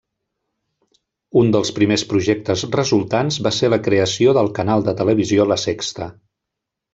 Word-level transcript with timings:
Un 1.41 1.51
dels 1.55 1.71
primers 1.75 2.03
projectes 2.13 2.63
resultants 2.77 3.37
va 3.49 3.53
ser 3.59 3.69
la 3.75 3.79
creació 3.89 4.35
del 4.39 4.51
canal 4.61 4.87
de 4.89 4.97
televisió 5.03 5.47
La 5.53 5.61
Sexta. 5.67 6.11